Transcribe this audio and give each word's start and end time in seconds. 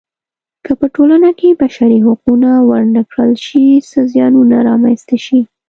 که 0.65 0.71
په 0.79 0.85
ټولنه 0.95 1.29
کې 1.39 1.57
بشري 1.61 1.99
حقونه 2.05 2.49
ورنه 2.69 3.01
کړل 3.09 3.33
شي 3.45 3.65
څه 3.89 3.99
زیانونه 4.11 4.57
رامنځته 4.69 5.17
شي. 5.25 5.39